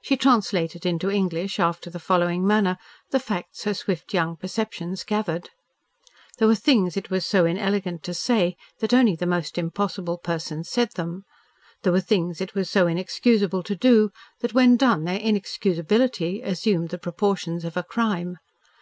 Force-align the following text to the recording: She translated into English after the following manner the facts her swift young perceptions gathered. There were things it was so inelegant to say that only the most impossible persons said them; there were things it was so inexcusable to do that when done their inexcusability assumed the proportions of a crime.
She 0.00 0.16
translated 0.16 0.86
into 0.86 1.10
English 1.10 1.60
after 1.60 1.90
the 1.90 1.98
following 1.98 2.46
manner 2.46 2.78
the 3.10 3.20
facts 3.20 3.64
her 3.64 3.74
swift 3.74 4.14
young 4.14 4.34
perceptions 4.34 5.04
gathered. 5.04 5.50
There 6.38 6.48
were 6.48 6.54
things 6.54 6.96
it 6.96 7.10
was 7.10 7.26
so 7.26 7.44
inelegant 7.44 8.02
to 8.04 8.14
say 8.14 8.56
that 8.80 8.94
only 8.94 9.14
the 9.14 9.26
most 9.26 9.58
impossible 9.58 10.16
persons 10.16 10.70
said 10.70 10.92
them; 10.92 11.24
there 11.82 11.92
were 11.92 12.00
things 12.00 12.40
it 12.40 12.54
was 12.54 12.70
so 12.70 12.86
inexcusable 12.86 13.62
to 13.64 13.76
do 13.76 14.08
that 14.40 14.54
when 14.54 14.78
done 14.78 15.04
their 15.04 15.20
inexcusability 15.20 16.40
assumed 16.42 16.88
the 16.88 16.96
proportions 16.96 17.62
of 17.62 17.76
a 17.76 17.82
crime. 17.82 18.38